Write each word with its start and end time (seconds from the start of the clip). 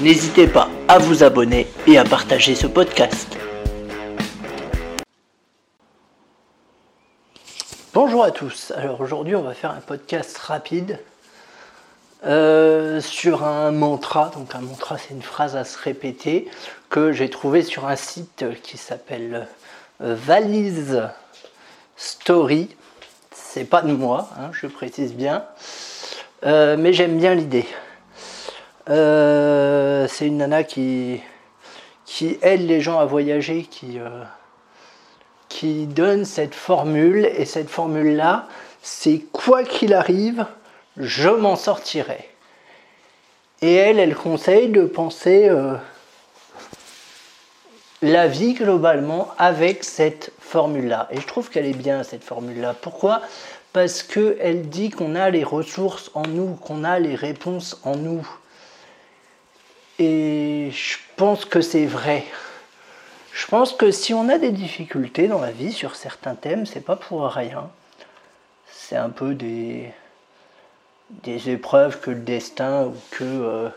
N'hésitez 0.00 0.48
pas 0.48 0.68
à 0.88 0.98
vous 0.98 1.22
abonner 1.22 1.68
et 1.86 1.98
à 1.98 2.04
partager 2.04 2.56
ce 2.56 2.66
podcast. 2.66 3.36
Bonjour 7.92 8.24
à 8.24 8.32
tous. 8.32 8.72
Alors 8.76 9.00
aujourd'hui, 9.00 9.36
on 9.36 9.42
va 9.42 9.54
faire 9.54 9.70
un 9.70 9.80
podcast 9.80 10.36
rapide 10.38 10.98
euh, 12.26 13.00
sur 13.00 13.44
un 13.44 13.70
mantra. 13.70 14.30
Donc 14.34 14.56
un 14.56 14.62
mantra, 14.62 14.98
c'est 14.98 15.14
une 15.14 15.22
phrase 15.22 15.54
à 15.54 15.64
se 15.64 15.78
répéter 15.78 16.48
que 16.90 17.12
j'ai 17.12 17.30
trouvé 17.30 17.62
sur 17.62 17.86
un 17.86 17.96
site 17.96 18.46
qui 18.64 18.78
s'appelle 18.78 19.46
euh, 20.02 20.16
Valise 20.16 21.08
Story. 21.96 22.74
C'est 23.30 23.64
pas 23.64 23.82
de 23.82 23.92
moi, 23.92 24.28
hein, 24.40 24.50
je 24.52 24.66
précise 24.66 25.14
bien, 25.14 25.44
euh, 26.44 26.76
mais 26.76 26.92
j'aime 26.92 27.16
bien 27.16 27.36
l'idée. 27.36 27.66
Euh, 28.90 30.06
c'est 30.08 30.26
une 30.26 30.38
nana 30.38 30.62
qui, 30.62 31.20
aide 32.42 32.66
les 32.66 32.80
gens 32.80 32.98
à 32.98 33.04
voyager, 33.04 33.62
qui, 33.62 33.98
euh, 33.98 34.22
qui 35.48 35.86
donne 35.86 36.24
cette 36.24 36.54
formule. 36.54 37.30
Et 37.36 37.44
cette 37.44 37.70
formule-là, 37.70 38.46
c'est 38.82 39.20
quoi 39.32 39.64
qu'il 39.64 39.94
arrive, 39.94 40.46
je 40.96 41.30
m'en 41.30 41.56
sortirai. 41.56 42.28
Et 43.62 43.74
elle, 43.74 43.98
elle 43.98 44.14
conseille 44.14 44.68
de 44.68 44.84
penser 44.84 45.48
euh, 45.48 45.74
la 48.02 48.28
vie 48.28 48.52
globalement 48.52 49.28
avec 49.38 49.84
cette 49.84 50.32
formule-là. 50.38 51.08
Et 51.10 51.20
je 51.20 51.26
trouve 51.26 51.48
qu'elle 51.48 51.64
est 51.64 51.72
bien, 51.72 52.02
cette 52.02 52.24
formule-là. 52.24 52.74
Pourquoi? 52.74 53.22
Parce 53.72 54.02
qu'elle 54.02 54.68
dit 54.68 54.90
qu'on 54.90 55.14
a 55.14 55.30
les 55.30 55.44
ressources 55.44 56.10
en 56.12 56.26
nous, 56.26 56.54
qu'on 56.56 56.84
a 56.84 56.98
les 56.98 57.14
réponses 57.14 57.80
en 57.84 57.96
nous. 57.96 58.28
Et 59.98 60.70
je 60.72 60.96
pense 61.16 61.44
que 61.44 61.60
c'est 61.60 61.86
vrai. 61.86 62.24
Je 63.32 63.46
pense 63.46 63.72
que 63.72 63.90
si 63.90 64.14
on 64.14 64.28
a 64.28 64.38
des 64.38 64.50
difficultés 64.50 65.28
dans 65.28 65.40
la 65.40 65.50
vie 65.50 65.72
sur 65.72 65.96
certains 65.96 66.34
thèmes, 66.34 66.66
c'est 66.66 66.80
pas 66.84 66.96
pour 66.96 67.24
rien. 67.26 67.70
C'est 68.70 68.96
un 68.96 69.10
peu 69.10 69.34
des, 69.34 69.92
des 71.22 71.50
épreuves 71.50 72.00
que 72.00 72.10
le 72.10 72.20
destin 72.20 72.86
ou 72.86 72.94
que 73.10 73.24
euh, 73.24 73.68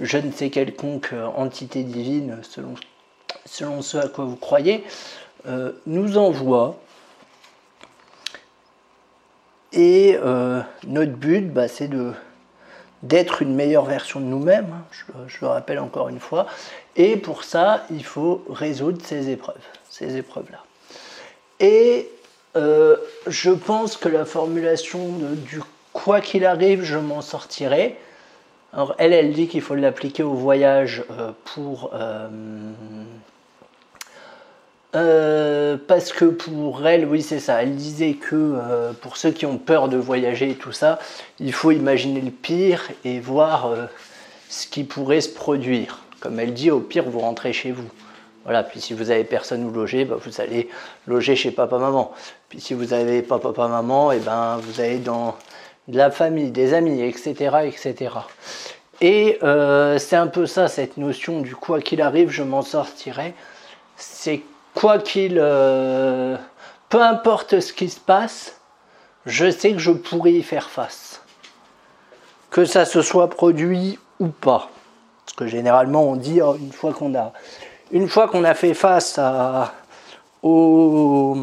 je 0.00 0.18
ne 0.18 0.32
sais 0.32 0.50
quelconque 0.50 1.14
entité 1.36 1.82
divine, 1.82 2.38
selon, 2.42 2.74
selon 3.46 3.82
ce 3.82 3.96
à 3.98 4.08
quoi 4.08 4.24
vous 4.24 4.36
croyez, 4.36 4.84
euh, 5.46 5.72
nous 5.86 6.18
envoie. 6.18 6.78
Et 9.72 10.16
euh, 10.22 10.62
notre 10.86 11.12
but, 11.12 11.52
bah, 11.52 11.68
c'est 11.68 11.88
de 11.88 12.12
d'être 13.04 13.42
une 13.42 13.54
meilleure 13.54 13.84
version 13.84 14.18
de 14.18 14.24
nous-mêmes, 14.24 14.68
hein, 14.72 14.84
je, 15.28 15.40
le 15.40 15.46
rappelle 15.46 15.78
encore 15.78 16.08
une 16.08 16.18
fois. 16.18 16.46
Et 16.96 17.16
pour 17.16 17.44
ça, 17.44 17.84
il 17.90 18.04
faut 18.04 18.42
résoudre 18.48 18.98
ces 19.04 19.28
épreuves, 19.28 19.56
ces 19.90 20.16
épreuves-là. 20.16 20.64
Et 21.60 22.08
euh, 22.56 22.96
je 23.26 23.50
pense 23.50 23.96
que 23.96 24.08
la 24.08 24.24
formulation 24.24 25.18
du 25.48 25.60
quoi 25.92 26.20
qu'il 26.20 26.46
arrive, 26.46 26.82
je 26.82 26.98
m'en 26.98 27.20
sortirai. 27.20 27.96
Alors 28.72 28.94
elle, 28.98 29.12
elle 29.12 29.32
dit 29.32 29.48
qu'il 29.48 29.60
faut 29.60 29.74
l'appliquer 29.74 30.22
au 30.22 30.34
voyage 30.34 31.04
euh, 31.10 31.30
pour 31.44 31.90
euh, 31.94 32.28
euh, 34.94 35.76
parce 35.88 36.12
que 36.12 36.24
pour 36.24 36.86
elle, 36.86 37.06
oui, 37.06 37.22
c'est 37.22 37.40
ça. 37.40 37.62
Elle 37.62 37.74
disait 37.74 38.14
que 38.14 38.34
euh, 38.34 38.92
pour 38.92 39.16
ceux 39.16 39.32
qui 39.32 39.44
ont 39.44 39.58
peur 39.58 39.88
de 39.88 39.96
voyager 39.96 40.50
et 40.50 40.54
tout 40.54 40.72
ça, 40.72 40.98
il 41.40 41.52
faut 41.52 41.72
imaginer 41.72 42.20
le 42.20 42.30
pire 42.30 42.88
et 43.04 43.18
voir 43.18 43.66
euh, 43.66 43.86
ce 44.48 44.66
qui 44.68 44.84
pourrait 44.84 45.20
se 45.20 45.28
produire. 45.28 46.00
Comme 46.20 46.38
elle 46.38 46.54
dit, 46.54 46.70
au 46.70 46.80
pire, 46.80 47.04
vous 47.08 47.18
rentrez 47.18 47.52
chez 47.52 47.72
vous. 47.72 47.88
Voilà, 48.44 48.62
puis 48.62 48.80
si 48.80 48.94
vous 48.94 49.10
avez 49.10 49.24
personne 49.24 49.64
où 49.64 49.70
loger, 49.70 50.04
bah, 50.04 50.16
vous 50.22 50.40
allez 50.40 50.68
loger 51.06 51.34
chez 51.34 51.50
papa-maman. 51.50 52.12
Puis 52.48 52.60
si 52.60 52.74
vous 52.74 52.86
n'avez 52.86 53.22
pas 53.22 53.38
papa-maman, 53.38 54.12
et 54.12 54.18
eh 54.18 54.20
ben, 54.20 54.58
vous 54.62 54.80
allez 54.80 54.98
dans 54.98 55.34
de 55.88 55.98
la 55.98 56.10
famille, 56.10 56.50
des 56.50 56.72
amis, 56.72 57.02
etc. 57.02 57.56
etc. 57.64 58.10
Et 59.00 59.38
c'est 59.98 60.16
un 60.16 60.28
peu 60.28 60.46
ça, 60.46 60.68
cette 60.68 60.98
notion 60.98 61.40
du 61.40 61.54
quoi 61.56 61.80
qu'il 61.80 62.00
arrive, 62.00 62.30
je 62.30 62.42
m'en 62.42 62.62
sortirai. 62.62 63.34
C'est 63.96 64.42
quoi 64.74 64.98
qu'il, 64.98 65.38
euh, 65.40 66.36
peu 66.88 67.00
importe 67.00 67.60
ce 67.60 67.72
qui 67.72 67.88
se 67.88 68.00
passe, 68.00 68.60
je 69.26 69.50
sais 69.50 69.72
que 69.72 69.78
je 69.78 69.92
pourrais 69.92 70.32
y 70.32 70.42
faire 70.42 70.70
face. 70.70 71.22
Que 72.50 72.64
ça 72.64 72.84
se 72.84 73.02
soit 73.02 73.30
produit 73.30 73.98
ou 74.20 74.28
pas. 74.28 74.70
Parce 75.24 75.36
que 75.36 75.46
généralement 75.46 76.04
on 76.04 76.16
dit 76.16 76.40
oh, 76.42 76.56
une 76.56 76.72
fois 76.72 76.92
qu'on 76.92 77.14
a, 77.14 77.32
une 77.90 78.08
fois 78.08 78.28
qu'on 78.28 78.44
a 78.44 78.54
fait 78.54 78.74
face 78.74 79.18
à, 79.18 79.72
au, 80.42 81.36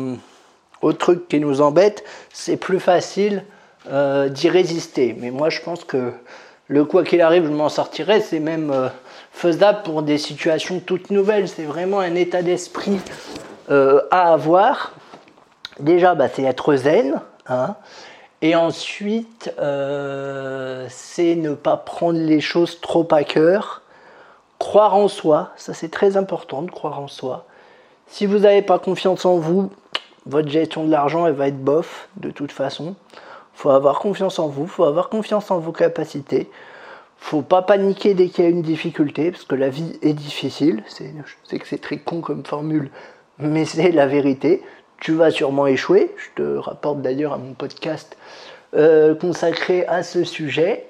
au 0.82 0.94
truc 0.94 1.28
qui 1.28 1.40
nous 1.40 1.62
embête, 1.62 2.04
c'est 2.32 2.58
plus 2.58 2.80
facile 2.80 3.44
euh, 3.90 4.30
d'y 4.30 4.50
résister. 4.50 5.16
Mais 5.18 5.32
moi 5.32 5.50
je 5.50 5.62
pense 5.62 5.84
que 5.84 6.14
le 6.68 6.86
quoi 6.86 7.04
qu'il 7.04 7.22
arrive, 7.22 7.46
je 7.46 7.52
m'en 7.52 7.70
sortirai, 7.70 8.22
c'est 8.22 8.40
même 8.40 8.72
euh, 8.72 8.88
faisable 9.32 9.84
pour 9.84 10.04
des 10.04 10.18
situations 10.18 10.80
toutes 10.80 11.10
nouvelles. 11.10 11.48
C'est 11.48 11.64
vraiment 11.64 12.00
un 12.00 12.16
état 12.16 12.42
d'esprit 12.42 13.00
euh, 13.70 14.02
à 14.12 14.34
avoir. 14.34 14.94
Déjà, 15.80 16.16
bah, 16.16 16.28
c'est 16.30 16.44
être 16.44 16.76
zen. 16.76 17.22
Hein. 17.48 17.76
Et 18.42 18.56
ensuite, 18.56 19.54
euh, 19.60 20.88
c'est 20.90 21.36
ne 21.36 21.54
pas 21.54 21.78
prendre 21.78 22.20
les 22.20 22.42
choses 22.42 22.82
trop 22.82 23.08
à 23.12 23.24
cœur. 23.24 23.82
Croire 24.58 24.96
en 24.96 25.08
soi, 25.08 25.50
ça 25.56 25.74
c'est 25.74 25.90
très 25.90 26.18
important 26.18 26.62
de 26.62 26.70
croire 26.70 27.00
en 27.00 27.08
soi. 27.08 27.46
Si 28.08 28.26
vous 28.26 28.40
n'avez 28.40 28.62
pas 28.62 28.78
confiance 28.78 29.26
en 29.26 29.38
vous, 29.38 29.72
votre 30.28 30.50
gestion 30.50 30.84
de 30.84 30.92
l'argent 30.92 31.26
elle 31.26 31.34
va 31.34 31.48
être 31.48 31.64
bof 31.64 32.10
de 32.18 32.30
toute 32.30 32.52
façon. 32.52 32.96
Faut 33.56 33.72
avoir 33.72 34.00
confiance 34.00 34.38
en 34.38 34.48
vous, 34.48 34.68
faut 34.68 34.84
avoir 34.84 35.10
confiance 35.10 35.50
en 35.50 35.58
vos 35.58 35.72
capacités. 35.72 36.50
Faut 37.22 37.44
pas 37.44 37.62
paniquer 37.62 38.16
dès 38.16 38.28
qu'il 38.28 38.44
y 38.44 38.48
a 38.48 38.50
une 38.50 38.64
difficulté, 38.64 39.32
parce 39.32 39.46
que 39.46 39.56
la 39.56 39.70
vie 39.70 39.98
est 40.02 40.14
difficile. 40.14 40.84
je 40.90 41.04
sais 41.44 41.60
que 41.60 41.68
c'est 41.68 41.80
très 41.80 41.98
con 41.98 42.20
comme 42.20 42.44
formule, 42.44 42.90
mais 43.38 43.64
c'est 43.64 43.92
la 43.92 44.08
vérité. 44.08 44.64
Tu 45.00 45.14
vas 45.14 45.30
sûrement 45.30 45.68
échouer. 45.68 46.14
Je 46.18 46.44
te 46.44 46.58
rapporte 46.58 47.02
d'ailleurs 47.02 47.32
à 47.32 47.38
mon 47.38 47.54
podcast 47.54 48.18
euh, 48.74 49.14
consacré 49.16 49.86
à 49.86 50.02
ce 50.02 50.24
sujet, 50.24 50.88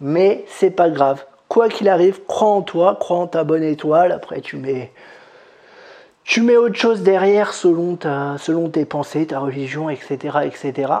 mais 0.00 0.44
c'est 0.48 0.70
pas 0.70 0.90
grave. 0.90 1.24
Quoi 1.48 1.68
qu'il 1.70 1.88
arrive, 1.88 2.20
crois 2.26 2.50
en 2.50 2.62
toi, 2.62 2.96
crois 3.00 3.16
en 3.16 3.26
ta 3.26 3.42
bonne 3.42 3.64
étoile. 3.64 4.12
Après, 4.12 4.42
tu 4.42 4.58
mets, 4.58 4.92
tu 6.24 6.42
mets 6.42 6.58
autre 6.58 6.76
chose 6.76 7.02
derrière 7.02 7.54
selon, 7.54 7.96
ta, 7.96 8.36
selon 8.38 8.68
tes 8.68 8.84
pensées, 8.84 9.26
ta 9.26 9.40
religion, 9.40 9.88
etc., 9.88 10.40
etc. 10.44 10.92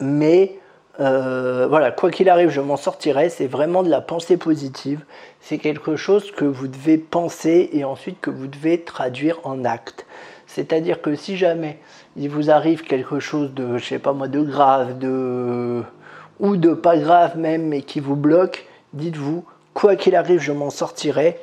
Mais 0.00 0.58
euh, 1.00 1.66
voilà, 1.68 1.92
quoi 1.92 2.10
qu'il 2.10 2.28
arrive, 2.28 2.50
je 2.50 2.60
m'en 2.60 2.76
sortirai. 2.76 3.28
C'est 3.28 3.46
vraiment 3.46 3.82
de 3.82 3.90
la 3.90 4.00
pensée 4.00 4.36
positive. 4.36 5.04
C'est 5.40 5.58
quelque 5.58 5.96
chose 5.96 6.32
que 6.32 6.44
vous 6.44 6.66
devez 6.66 6.98
penser 6.98 7.70
et 7.72 7.84
ensuite 7.84 8.20
que 8.20 8.30
vous 8.30 8.48
devez 8.48 8.80
traduire 8.80 9.38
en 9.44 9.64
acte. 9.64 10.06
C'est-à-dire 10.46 11.00
que 11.00 11.14
si 11.14 11.36
jamais 11.36 11.78
il 12.16 12.30
vous 12.30 12.50
arrive 12.50 12.82
quelque 12.82 13.20
chose 13.20 13.52
de, 13.54 13.78
je 13.78 13.84
sais 13.84 13.98
pas 13.98 14.12
moi, 14.12 14.28
de 14.28 14.40
grave, 14.40 14.98
de 14.98 15.82
ou 16.40 16.56
de 16.56 16.72
pas 16.72 16.96
grave 16.96 17.36
même, 17.36 17.66
mais 17.66 17.82
qui 17.82 18.00
vous 18.00 18.16
bloque, 18.16 18.66
dites-vous, 18.92 19.44
quoi 19.74 19.96
qu'il 19.96 20.16
arrive, 20.16 20.40
je 20.40 20.52
m'en 20.52 20.70
sortirai. 20.70 21.38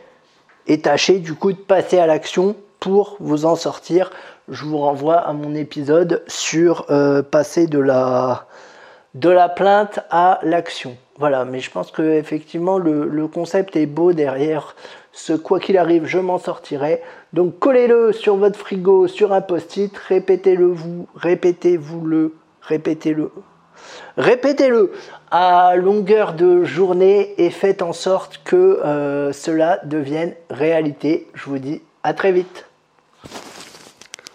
Et 0.67 0.81
tâchez 0.81 1.19
du 1.19 1.33
coup 1.33 1.53
de 1.53 1.57
passer 1.57 1.99
à 1.99 2.07
l'action 2.07 2.55
pour 2.79 3.17
vous 3.19 3.45
en 3.45 3.55
sortir. 3.55 4.09
Je 4.49 4.63
vous 4.65 4.77
renvoie 4.77 5.17
à 5.17 5.33
mon 5.33 5.53
épisode 5.53 6.23
sur 6.27 6.85
euh, 6.89 7.21
passer 7.21 7.67
de 7.67 7.79
la 7.79 8.47
de 9.15 9.29
la 9.29 9.49
plainte 9.49 10.01
à 10.11 10.39
l'action. 10.43 10.95
Voilà, 11.17 11.45
mais 11.45 11.59
je 11.59 11.71
pense 11.71 11.91
que 11.91 12.01
effectivement 12.01 12.77
le, 12.77 13.27
concept 13.27 13.75
est 13.77 13.85
beau 13.85 14.13
derrière 14.13 14.75
ce 15.13 15.31
quoi 15.31 15.61
qu'il 15.61 15.77
arrive, 15.77 16.05
je 16.05 16.19
m'en 16.19 16.37
sortirai. 16.37 17.01
Donc 17.31 17.57
collez-le 17.57 18.11
sur 18.11 18.35
votre 18.35 18.59
frigo, 18.59 19.07
sur 19.07 19.31
un 19.33 19.41
post-it, 19.41 19.97
répétez-le 19.97 20.67
vous, 20.67 21.07
répétez-vous 21.15 22.05
le, 22.05 22.35
répétez-le 22.61 23.31
Répétez-le 24.17 24.93
à 25.31 25.75
longueur 25.75 26.33
de 26.33 26.63
journée 26.63 27.33
et 27.37 27.49
faites 27.49 27.81
en 27.81 27.91
sorte 27.91 28.41
que 28.43 28.79
cela 29.33 29.81
devienne 29.83 30.33
réalité. 30.49 31.27
Je 31.33 31.45
vous 31.49 31.59
dis 31.59 31.81
à 32.03 32.13
très 32.13 32.31
vite. 32.31 32.65